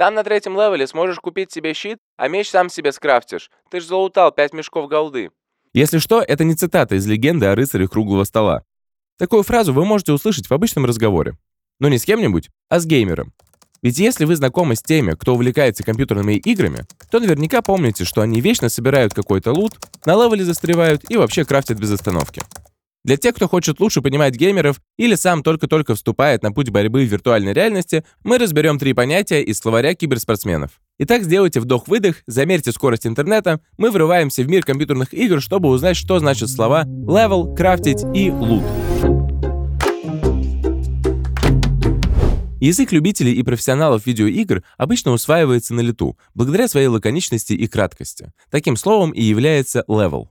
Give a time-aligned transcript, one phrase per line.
[0.00, 3.50] Там на третьем левеле сможешь купить себе щит, а меч сам себе скрафтишь.
[3.70, 5.30] Ты ж залутал пять мешков голды.
[5.74, 8.62] Если что, это не цитата из легенды о рыцарях круглого стола.
[9.18, 11.34] Такую фразу вы можете услышать в обычном разговоре.
[11.80, 13.34] Но не с кем-нибудь, а с геймером.
[13.82, 18.40] Ведь если вы знакомы с теми, кто увлекается компьютерными играми, то наверняка помните, что они
[18.40, 19.74] вечно собирают какой-то лут,
[20.06, 22.40] на левеле застревают и вообще крафтят без остановки.
[23.02, 27.08] Для тех, кто хочет лучше понимать геймеров или сам только-только вступает на путь борьбы в
[27.08, 30.72] виртуальной реальности, мы разберем три понятия из словаря киберспортсменов.
[30.98, 36.18] Итак, сделайте вдох-выдох, замерьте скорость интернета, мы врываемся в мир компьютерных игр, чтобы узнать, что
[36.18, 38.64] значат слова level, крафтить и лут.
[42.60, 48.34] Язык любителей и профессионалов видеоигр обычно усваивается на лету, благодаря своей лаконичности и краткости.
[48.50, 50.26] Таким словом и является level.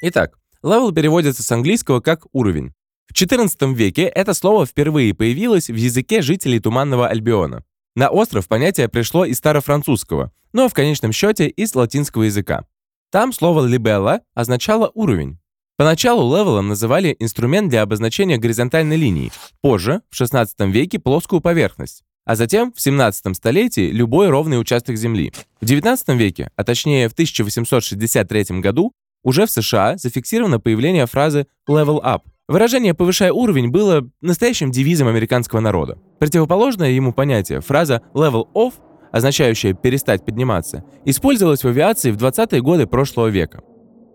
[0.00, 0.32] Итак,
[0.64, 2.72] Level переводится с английского как «уровень».
[3.06, 7.64] В XIV веке это слово впервые появилось в языке жителей Туманного Альбиона.
[7.94, 12.64] На остров понятие пришло из старофранцузского, но в конечном счете из латинского языка.
[13.12, 15.38] Там слово «libella» означало «уровень».
[15.76, 22.36] Поначалу левелом называли инструмент для обозначения горизонтальной линии, позже, в XVI веке, плоскую поверхность, а
[22.36, 25.32] затем, в 17 столетии, любой ровный участок Земли.
[25.60, 28.92] В XIX веке, а точнее в 1863 году,
[29.24, 32.20] уже в США зафиксировано появление фразы «level up».
[32.46, 35.98] Выражение «повышай уровень» было настоящим девизом американского народа.
[36.20, 38.74] Противоположное ему понятие, фраза «level off»,
[39.10, 43.62] означающая «перестать подниматься», использовалась в авиации в 20-е годы прошлого века.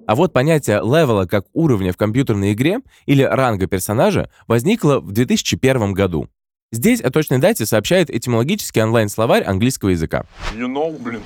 [0.06, 5.94] А вот понятие левела как уровня в компьютерной игре или ранга персонажа возникло в 2001
[5.94, 6.28] году.
[6.72, 10.26] Здесь о точной дате сообщает этимологический онлайн-словарь английского языка.
[10.56, 11.22] You know, блин.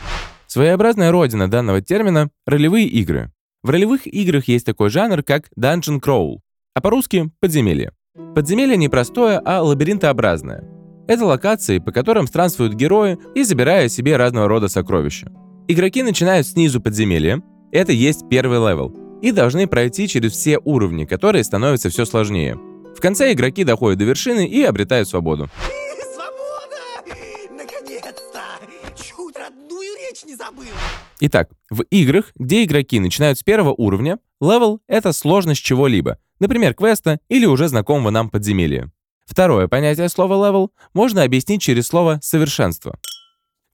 [0.47, 3.31] Своеобразная родина данного термина— ролевые игры.
[3.63, 6.39] В ролевых играх есть такой жанр, как Dungeon Crawl,
[6.75, 7.93] а по-русски— подземелье.
[8.35, 10.65] Подземелье не простое, а лабиринтообразное.
[11.07, 15.31] Это локации, по которым странствуют герои и забирая себе разного рода сокровища.
[15.69, 17.41] Игроки начинают снизу подземелья,
[17.71, 22.59] это есть первый левел, и должны пройти через все уровни, которые становятся все сложнее.
[22.93, 25.49] В конце игроки доходят до вершины и обретают свободу.
[31.19, 37.19] Итак, в играх, где игроки начинают с первого уровня, левел— это сложность чего-либо, например, квеста
[37.29, 38.91] или уже знакомого нам подземелья.
[39.25, 42.99] Второе понятие слова level можно объяснить через слово «совершенство».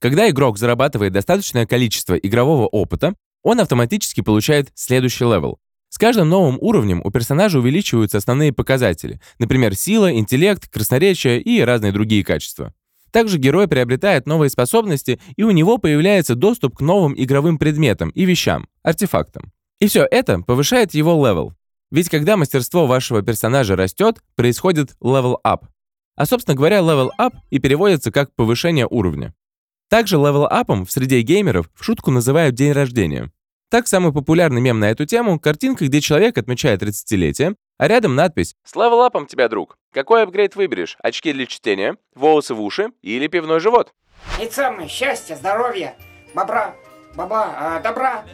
[0.00, 5.58] Когда игрок зарабатывает достаточное количество игрового опыта, он автоматически получает следующий левел.
[5.90, 11.92] С каждым новым уровнем у персонажа увеличиваются основные показатели, например, сила, интеллект, красноречие и разные
[11.92, 12.72] другие качества.
[13.10, 18.24] Также герой приобретает новые способности, и у него появляется доступ к новым игровым предметам и
[18.24, 19.52] вещам, артефактам.
[19.80, 21.54] И все это повышает его левел.
[21.90, 25.64] Ведь когда мастерство вашего персонажа растет, происходит level up.
[26.14, 29.34] А собственно говоря, level up и переводится как повышение уровня.
[29.88, 33.32] Также level-up ом в среде геймеров в шутку называют день рождения.
[33.70, 38.56] Так, самый популярный мем на эту тему— картинка, где человек отмечает 30-летие, а рядом надпись
[38.64, 39.76] С level-up ом тебя, друг.
[39.94, 40.96] Какой апгрейд выберешь?
[41.00, 43.92] Очки для чтения, волосы в уши или пивной живот?
[44.42, 45.94] И самое счастье, здоровья,
[46.34, 46.74] бобра,
[47.14, 48.24] баба, а, добра.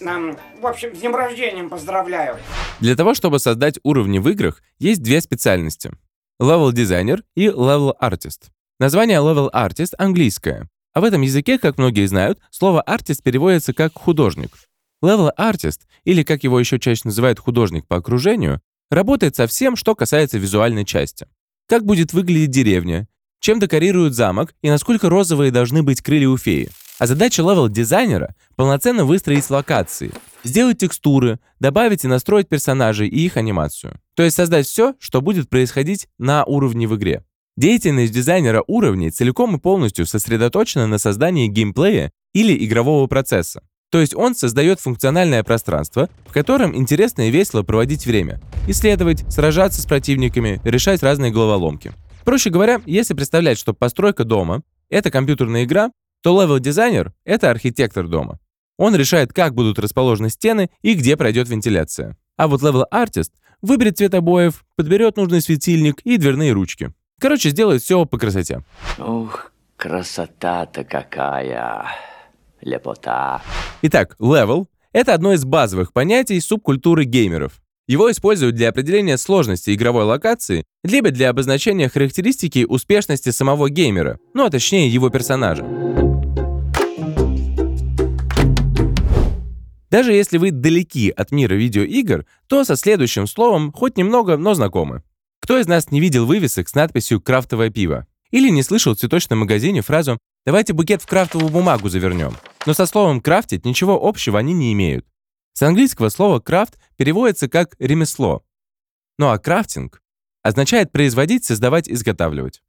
[0.00, 2.38] Нам, в общем, с днем рождения поздравляю.
[2.80, 5.90] Для того, чтобы создать уровни в играх, есть две специальности—
[6.40, 8.48] Level Designer и Level Artist.
[8.78, 13.92] Название Level Artist английское, а в этом языке, как многие знают, слово «артист» переводится как
[13.94, 14.56] «художник».
[15.02, 20.38] Artist, или как его еще чаще называют художник по окружению, работает со всем, что касается
[20.38, 21.26] визуальной части.
[21.68, 23.08] Как будет выглядеть деревня,
[23.40, 26.70] чем декорируют замок и насколько розовые должны быть крылья у феи.
[26.98, 30.12] А задача левел-дизайнера— полноценно выстроить локации,
[30.44, 34.00] сделать текстуры, добавить и настроить персонажей и их анимацию.
[34.14, 37.22] То есть создать все, что будет происходить на уровне в игре.
[37.56, 43.62] Деятельность дизайнера уровней целиком и полностью сосредоточена на создании геймплея или игрового процесса.
[43.90, 49.80] То есть он создает функциональное пространство, в котором интересно и весело проводить время, исследовать, сражаться
[49.80, 51.92] с противниками, решать разные головоломки.
[52.24, 55.92] Проще говоря, если представлять, что постройка дома— это компьютерная игра,
[56.22, 58.40] то level-дизайнер— это архитектор дома.
[58.78, 62.16] Он решает, как будут расположены стены и где пройдет вентиляция.
[62.36, 66.92] А вот level-артист выберет цвет обоев, подберет нужный светильник и дверные ручки.
[67.20, 68.62] Короче, сделает все по красоте.
[68.98, 71.86] Ух, Красота-то какая!
[72.60, 73.42] Лепота!
[73.82, 77.60] Итак, level— это одно из базовых понятий субкультуры геймеров.
[77.88, 84.44] Его используют для определения сложности игровой локации, либо для обозначения характеристики успешности самого геймера, ну
[84.44, 85.64] а точнее его персонажа.
[89.88, 95.02] Даже если вы далеки от мира видеоигр, то со следующим словом хоть немного, но знакомы.
[95.40, 98.06] Кто из нас не видел вывесок с надписью «крафтовое пиво»?
[98.32, 102.34] Или не слышал в цветочном магазине фразу «давайте букет в крафтовую бумагу завернем».
[102.64, 105.06] Но со словом «крафтить» ничего общего они не имеют.
[105.52, 108.42] С английского слова «крафт» переводится как «ремесло».
[109.18, 110.02] Ну а крафтинг
[110.42, 112.62] означает производить, создавать, изготавливать.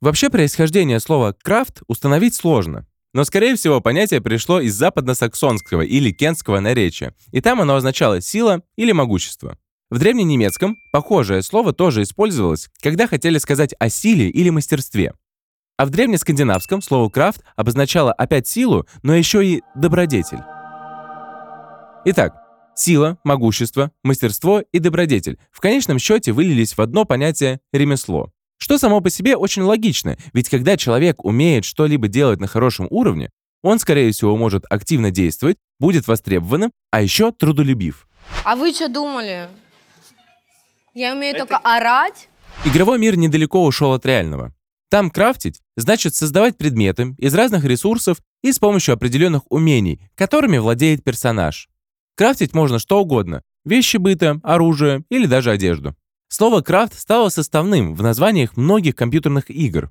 [0.00, 2.86] Вообще происхождение слова «крафт» установить сложно.
[3.14, 8.62] Но, скорее всего, понятие пришло из западно-саксонского или кентского наречия, и там оно означало «сила»
[8.76, 9.58] или «могущество».
[9.90, 15.12] В древненемецком похожее слово тоже использовалось, когда хотели сказать о силе или мастерстве.
[15.76, 20.40] А в древнескандинавском слово «крафт» обозначало опять силу, но еще и добродетель.
[22.04, 22.34] Итак,
[22.74, 28.30] сила, могущество, мастерство и добродетель в конечном счете вылились в одно понятие «ремесло».
[28.58, 33.30] Что само по себе очень логично, ведь когда человек умеет что-либо делать на хорошем уровне,
[33.62, 38.06] он, скорее всего, может активно действовать, будет востребованным, а еще трудолюбив.
[38.44, 39.48] А вы что думали?
[40.94, 42.28] Я умею только орать?
[42.64, 44.52] Игровой мир недалеко ушел от реального.
[44.92, 51.02] Там крафтить значит создавать предметы из разных ресурсов и с помощью определенных умений, которыми владеет
[51.02, 51.70] персонаж.
[52.14, 55.96] Крафтить можно что угодно– вещи быта, оружие или даже одежду.
[56.28, 59.90] Слово «крафт» стало составным в названиях многих компьютерных игр.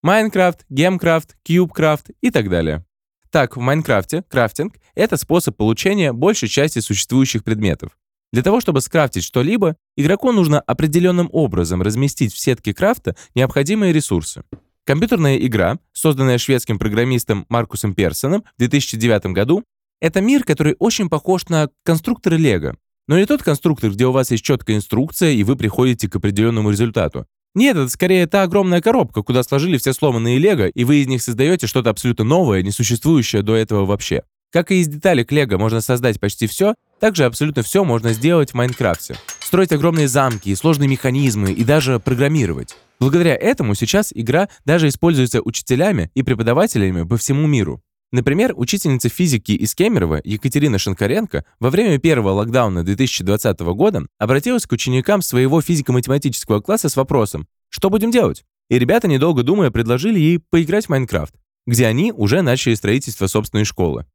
[0.00, 2.84] Майнкрафт, Гемкрафт, Кьюбкрафт и так далее.
[3.32, 7.98] Так, в Майнкрафте крафтинг— это способ получения большей части существующих предметов.
[8.32, 14.42] Для того, чтобы скрафтить что-либо, игроку нужно определенным образом разместить в сетке крафта необходимые ресурсы.
[14.84, 19.64] Компьютерная игра, созданная шведским программистом Маркусом Персоном в 2009 году,
[20.00, 22.76] это мир, который очень похож на конструкторы Лего.
[23.06, 26.70] Но не тот конструктор, где у вас есть четкая инструкция, и вы приходите к определенному
[26.70, 27.26] результату.
[27.54, 31.20] Нет, это скорее та огромная коробка, куда сложили все сломанные лего, и вы из них
[31.20, 34.22] создаете что-то абсолютно новое, не существующее до этого вообще.
[34.52, 38.54] Как и из деталек лего можно создать почти все, также абсолютно все можно сделать в
[38.54, 39.16] Майнкрафте.
[39.50, 42.76] Строить огромные замки, сложные механизмы и даже программировать.
[43.00, 47.82] Благодаря этому сейчас игра даже используется учителями и преподавателями по всему миру.
[48.12, 54.72] Например, учительница физики из Кемерово Екатерина Шинкаренко во время первого локдауна 2020 года обратилась к
[54.72, 58.44] ученикам своего физико-математического класса с вопросом «Что будем делать?».
[58.68, 61.34] И ребята, недолго думая, предложили ей поиграть в Майнкрафт,
[61.66, 64.06] где они уже начали строительство собственной школы.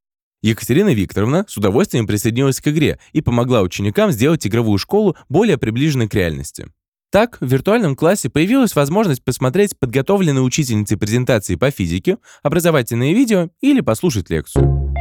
[0.41, 6.07] Екатерина Викторовна с удовольствием присоединилась к игре и помогла ученикам сделать игровую школу более приближенной
[6.07, 6.67] к реальности.
[7.11, 13.81] Так, в виртуальном классе появилась возможность посмотреть подготовленные учительницы презентации по физике, образовательные видео или
[13.81, 14.93] послушать лекцию.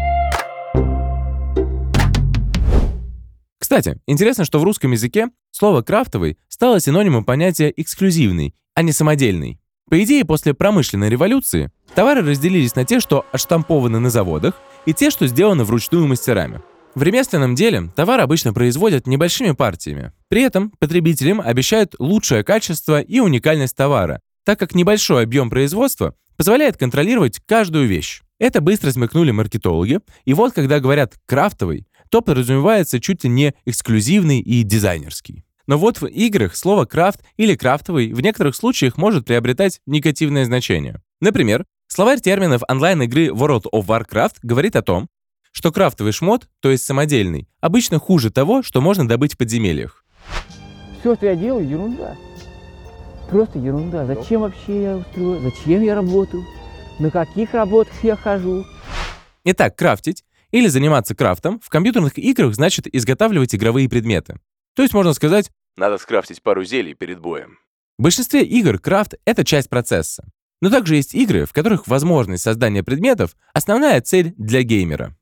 [3.58, 9.58] Кстати, интересно, что в русском языке слово «крафтовый» стало синонимом понятия «эксклюзивный», а не «самодельный».
[9.90, 14.54] По идее, после промышленной революции товары разделились на те, что отштампованы на заводах,
[14.86, 16.60] и те, что сделаны вручную мастерами.
[16.94, 20.12] В ремесленном деле товар обычно производят небольшими партиями.
[20.28, 26.76] При этом потребителям обещают лучшее качество и уникальность товара, так как небольшой объем производства позволяет
[26.76, 28.22] контролировать каждую вещь.
[28.38, 34.40] Это быстро смекнули маркетологи, и вот когда говорят «крафтовый», то подразумевается чуть ли не эксклюзивный
[34.40, 35.44] и дизайнерский.
[35.66, 41.00] Но вот в играх слово «крафт» или «крафтовый» в некоторых случаях может приобретать негативное значение.
[41.20, 45.08] Например, словарь терминов онлайн-игры World of Warcraft говорит о том,
[45.52, 50.04] что крафтовый шмот, то есть самодельный, обычно хуже того, что можно добыть в подземельях.
[50.98, 52.16] Все, что я делаю, ерунда.
[53.30, 54.06] Просто ерунда.
[54.06, 55.40] Зачем вообще я устрою?
[55.40, 56.44] Зачем я работаю?
[56.98, 58.64] На каких работах я хожу?
[59.44, 64.40] Итак, крафтить или заниматься крафтом в компьютерных играх значит изготавливать игровые предметы.
[64.74, 67.58] То есть можно сказать, Надо скрафтить пару зелий перед боем.
[67.98, 70.24] в большинстве игр крафт— это часть процесса.
[70.64, 75.14] Но также есть игры, в которых возможность создания предметов— основная цель для геймера.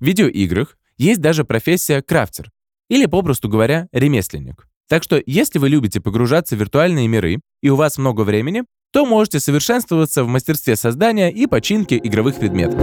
[0.00, 2.50] В видеоиграх есть даже профессия крафтер,
[2.88, 4.66] или, попросту говоря, ремесленник.
[4.88, 9.04] Так что, если вы любите погружаться в виртуальные миры и у вас много времени, то
[9.04, 12.80] можете совершенствоваться в мастерстве создания и починки игровых предметов.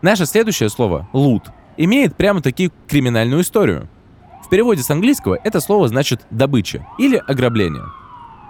[0.00, 1.46] Наше следующее слово «лут»
[1.76, 3.88] имеет прямо-таки криминальную историю.
[4.46, 7.82] В переводе с английского это слово значит «добыча» или «ограбление».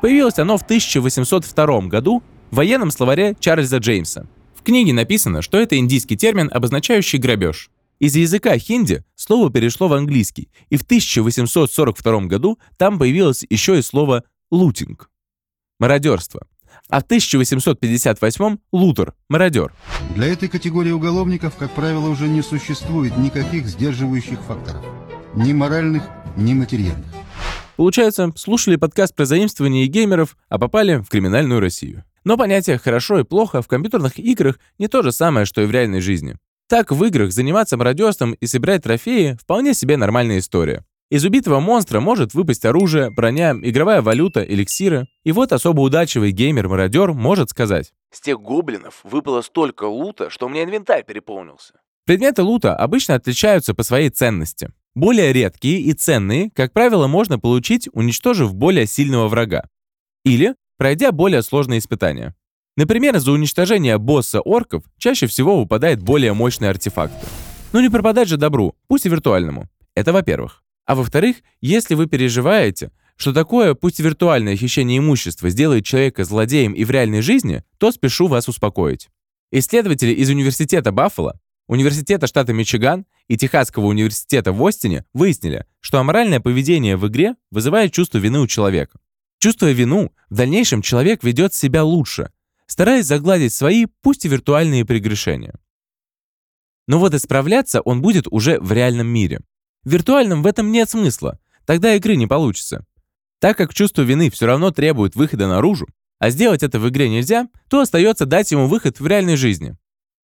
[0.02, 4.26] Появилось оно в 1802 году в военном словаре Чарльза Джеймса.
[4.54, 7.70] В книге написано, что это индийский термин, обозначающий грабеж.
[7.98, 13.82] Из языка хинди слово перешло в английский, и в 1842 году там появилось еще и
[13.82, 15.08] слово «лутинг».
[15.80, 16.46] мародерство.
[16.90, 19.72] А в 1858 лутер, мародер.
[20.14, 24.84] Для этой категории уголовников, как правило, уже не существует никаких сдерживающих факторов.
[25.36, 26.02] Ни моральных,
[26.34, 27.04] ни материальных.
[27.76, 32.04] Получается, слушали подкаст про заимствование геймеров, а попали в криминальную Россию.
[32.24, 35.70] Но понятие «хорошо» и «плохо» в компьютерных играх не то же самое, что и в
[35.70, 36.38] реальной жизни.
[36.68, 40.86] Так, в играх заниматься мародерством и собирать трофеи вполне себе нормальная история.
[41.10, 45.06] Из убитого монстра может выпасть оружие, броня, игровая валюта, эликсиры.
[45.22, 47.92] И вот особо удачливый геймер-мародер может сказать.
[48.10, 51.74] С тех гоблинов выпало столько лута, что у меня инвентарь переполнился.
[52.06, 54.70] Предметы лута обычно отличаются по своей ценности.
[54.96, 59.68] Более редкие и ценные, как правило, можно получить, уничтожив более сильного врага.
[60.24, 62.34] Или пройдя более сложные испытания.
[62.78, 67.26] Например, за уничтожение босса орков чаще всего выпадает более мощные артефакты.
[67.74, 69.68] Ну не пропадать же добру, пусть и виртуальному.
[69.94, 70.64] Это во-первых.
[70.86, 76.84] А во-вторых, если вы переживаете, что такое, пусть виртуальное хищение имущества сделает человека злодеем и
[76.84, 79.10] в реальной жизни, то спешу вас успокоить.
[79.52, 81.38] Исследователи из университета Баффало,
[81.68, 87.92] университета штата Мичиган и Техасского университета в Остине выяснили, что аморальное поведение в игре вызывает
[87.92, 88.98] чувство вины у человека.
[89.38, 92.30] Чувствуя вину, в дальнейшем человек ведет себя лучше,
[92.66, 95.54] стараясь загладить свои, пусть и виртуальные прегрешения.
[96.86, 99.40] Но вот исправляться он будет уже в реальном мире.
[99.84, 102.86] В виртуальном в этом нет смысла, тогда игры не получится.
[103.40, 105.86] Так как чувство вины все равно требует выхода наружу,
[106.18, 109.76] а сделать это в игре нельзя, то остается дать ему выход в реальной жизни.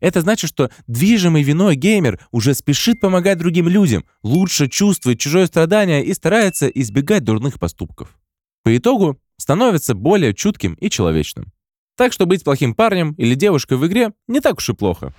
[0.03, 6.05] Это значит, что движимый виной геймер уже спешит помогать другим людям, лучше чувствует чужое страдание
[6.05, 8.19] и старается избегать дурных поступков.
[8.65, 11.53] По итогу становится более чутким и человечным.
[11.97, 15.15] Так что быть плохим парнем или девушкой в игре не так уж и плохо.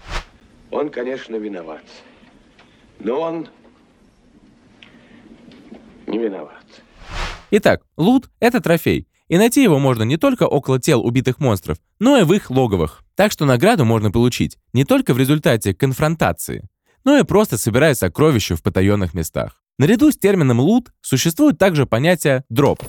[0.70, 1.84] Он, конечно, виноват.
[3.00, 3.48] Но он
[6.08, 6.66] не виноват.
[7.52, 12.18] Итак, лут— это трофей, и найти его можно не только около тел убитых монстров, но
[12.18, 13.04] и в их логовых.
[13.16, 16.68] Так что награду можно получить не только в результате конфронтации,
[17.04, 19.62] но и просто собирая сокровища в потаенных местах.
[19.80, 22.84] Наряду с термином лут существует также понятие дроп.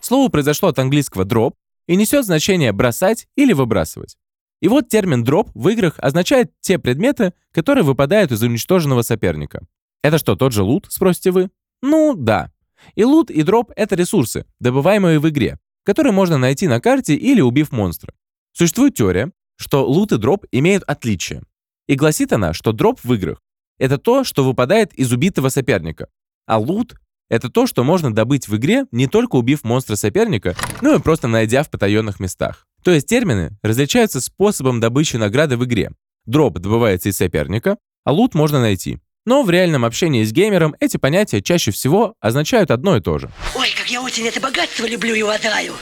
[0.00, 1.54] Слово произошло от английского drop
[1.86, 4.16] и несет значение бросать или выбрасывать.
[4.60, 9.66] И вот термин дроп в играх означает те предметы, которые выпадают из уничтоженного соперника.
[10.02, 11.50] Это что, тот же лут, спросите вы?
[11.82, 12.52] Ну, да.
[12.94, 17.40] И лут, и дроп— это ресурсы, добываемые в игре, которые можно найти на карте или
[17.40, 18.12] убив монстра.
[18.52, 21.42] Существует теория, что лут и дроп имеют отличие.
[21.86, 23.40] И гласит она, что дроп в играх—
[23.78, 26.08] это то, что выпадает из убитого соперника,
[26.44, 26.96] а лут—
[27.30, 31.28] это то, что можно добыть в игре, не только убив монстра соперника, но и просто
[31.28, 32.66] найдя в потаенных местах.
[32.82, 35.92] То есть термины различаются способом добычи награды в игре.
[36.24, 38.98] Дроп добывается из соперника, а лут можно найти.
[39.26, 43.28] Но в реальном общении с геймером эти понятия чаще всего означают одно и то же.
[43.56, 45.72] Ой, как я очень это богатство люблю и уважаю.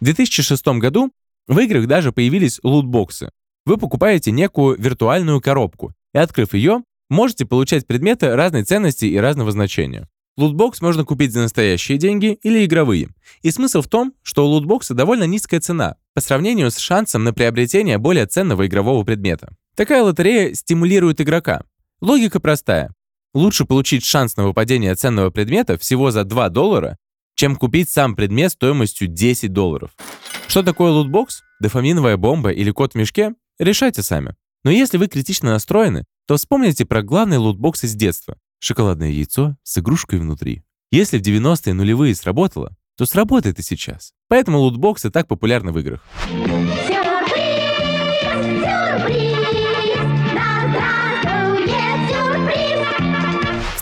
[0.00, 1.10] В 2006 году
[1.48, 3.30] в играх даже появились лутбоксы.
[3.64, 9.52] Вы покупаете некую виртуальную коробку, и открыв ее, можете получать предметы разной ценности и разного
[9.52, 10.08] значения.
[10.36, 13.08] Лутбокс можно купить за настоящие деньги или игровые.
[13.42, 17.32] И смысл в том, что у лутбокса довольно низкая цена по сравнению с шансом на
[17.32, 19.54] приобретение более ценного игрового предмета.
[19.76, 21.62] Такая лотерея стимулирует игрока.
[22.02, 22.92] Логика простая.
[23.32, 26.98] Лучше получить шанс на выпадение ценного предмета всего за 2 доллара,
[27.36, 29.92] чем купить сам предмет стоимостью 10 долларов.
[30.48, 33.34] Что такое лутбокс, дофаминовая бомба или код в мешке?
[33.60, 34.34] Решайте сами.
[34.64, 39.78] Но если вы критично настроены, то вспомните про главный лутбокс из детства шоколадное яйцо с
[39.78, 40.64] игрушкой внутри.
[40.90, 44.12] Если в 90-е нулевые сработало, то сработает и сейчас.
[44.26, 46.04] Поэтому лутбоксы так популярны в играх.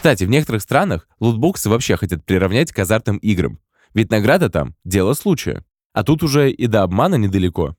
[0.01, 3.59] Кстати, в некоторых странах лутбоксы вообще хотят приравнять к азартным играм.
[3.93, 5.63] Ведь награда там– дело случая.
[5.93, 7.77] А тут уже и до обмана недалеко.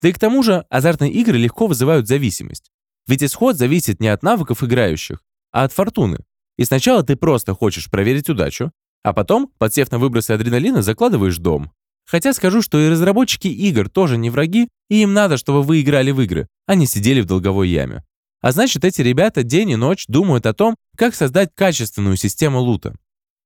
[0.00, 2.70] Да и к тому же азартные игры легко вызывают зависимость.
[3.08, 6.20] Ведь исход зависит не от навыков играющих, а от фортуны.
[6.56, 8.70] И сначала ты просто хочешь проверить удачу,
[9.02, 11.72] а потом, подсев на выбросы адреналина, закладываешь дом.
[12.06, 16.12] Хотя скажу, что и разработчики игр тоже не враги, и им надо, чтобы вы играли
[16.12, 18.04] в игры, а не сидели в долговой яме.
[18.40, 22.94] А значит, эти ребята день и ночь думают о том, как создать качественную систему лута.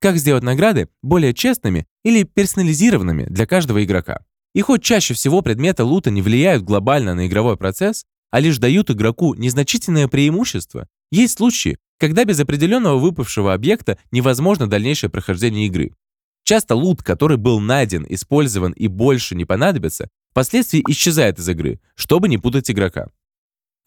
[0.01, 4.25] Как сделать награды более честными или персонализированными для каждого игрока.
[4.55, 8.91] И хоть чаще всего предметы лута не влияют глобально на игровой процесс, а лишь дают
[8.91, 15.93] игроку незначительное преимущество, есть случаи, когда без определенного выпавшего объекта невозможно дальнейшее прохождение игры.
[16.45, 22.29] Часто лут, который был найден, использован и больше не понадобится, впоследствии исчезает из игры, чтобы
[22.29, 23.09] не путать игрока.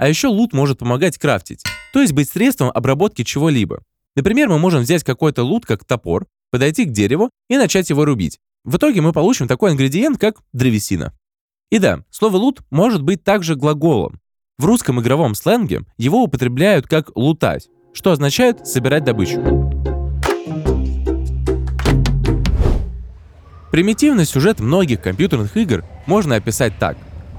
[0.02, 3.84] А еще лут может помогать крафтить, то есть быть средством обработки чего-либо.
[4.16, 8.40] Например, мы можем взять какой-то лут, как топор, подойти к дереву и начать его рубить,
[8.64, 11.14] В итоге мы получим такой ингредиент, как древесина.
[11.70, 14.20] И да, слово «лут» может быть также глаголом.
[14.58, 19.40] В русском игровом сленге его употребляют как «лутать», что означает «собирать добычу».
[23.72, 26.98] Примитивный сюжет многих компьютерных игр можно описать так.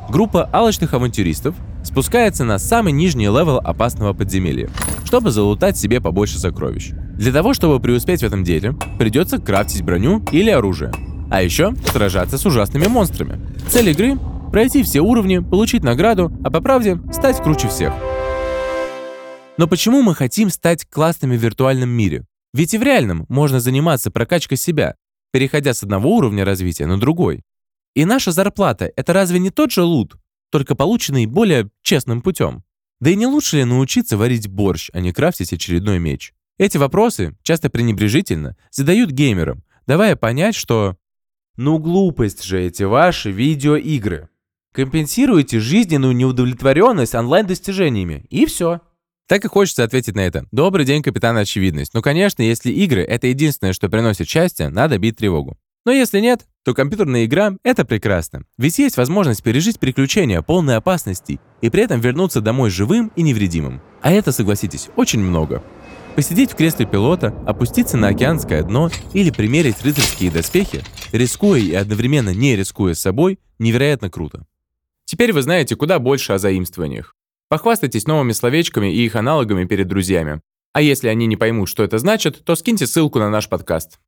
[0.09, 1.54] Группа алчных авантюристов
[1.85, 4.68] спускается на самый нижний level опасного подземелья,
[5.04, 6.90] чтобы залутать себе побольше сокровищ.
[6.90, 10.92] Для того, чтобы преуспеть в этом деле, придется крафтить броню или оружие,
[11.30, 13.40] а еще сражаться с ужасными монстрами.
[13.68, 14.18] Цель игры—
[14.52, 17.92] пройти все уровни, получить награду, а по правде— стать круче всех.
[19.59, 22.25] Но почему мы хотим стать классными в виртуальном мире?
[22.54, 24.94] Ведь и в реальном можно заниматься прокачкой себя,
[25.32, 27.42] переходя с одного уровня развития на другой.
[27.95, 30.17] И наша зарплата— это разве не тот же лут,
[30.51, 32.65] только полученный более честным путем?
[33.01, 36.33] Да и не лучше ли научиться варить борщ, а не крафтить очередной меч?
[36.59, 40.97] Эти вопросы, часто пренебрежительно, задают геймерам, давая понять, что
[41.57, 44.29] «Ну глупость же эти ваши видеоигры.
[44.73, 48.81] Компенсируйте жизненную неудовлетворенность онлайн-достижениями, и все».
[49.29, 50.47] Так и хочется ответить на это.
[50.51, 51.95] Добрый день, капитан Очевидность.
[51.95, 55.59] Ну, конечно, если игры— это единственное, что приносит счастье, надо бить тревогу.
[55.85, 58.45] Но если нет, то компьютерная игра— это прекрасно.
[58.59, 63.81] Ведь есть возможность пережить приключения, полные опасностей, и при этом вернуться домой живым и невредимым.
[64.00, 65.62] А это, согласитесь, очень много.
[66.14, 72.35] Посидеть в кресле пилота, опуститься на океанское дно или примерить рыцарские доспехи, рискуя и одновременно
[72.35, 74.47] не рискуя собой, невероятно круто.
[75.04, 77.14] Теперь вы знаете куда больше о заимствованиях.
[77.49, 80.40] Похвастайтесь новыми словечками и их аналогами перед друзьями.
[80.73, 83.99] А если они не поймут, что это значит, то скиньте ссылку на наш подкаст.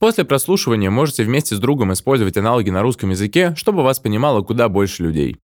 [0.00, 4.70] После прослушивания можете вместе с другом использовать аналоги на русском языке, чтобы вас понимало куда
[4.70, 5.36] больше людей.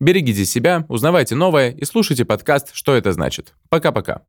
[0.00, 3.54] Берегите себя, узнавайте новое и слушайте подкаст «Что это значит».
[3.68, 4.26] Пока-пока.